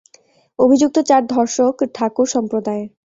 [0.59, 2.87] অভিযুক্ত চার ধর্ষক ঠাকুর সম্প্রদায়ের।